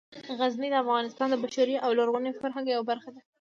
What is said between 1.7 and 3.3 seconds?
او لرغوني فرهنګ یوه برخه ده.